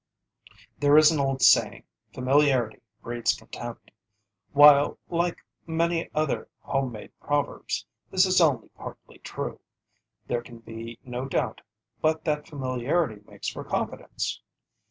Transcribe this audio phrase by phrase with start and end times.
[0.79, 3.91] There is an old saying, "Familiarity breeds contempt."
[4.51, 9.61] While, like many other home made proverbs, this is only partly true,
[10.25, 11.61] there can be no doubt
[12.01, 14.41] but that familiarity makes for confidence.